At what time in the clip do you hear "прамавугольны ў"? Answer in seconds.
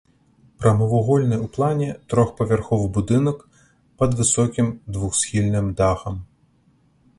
0.61-1.47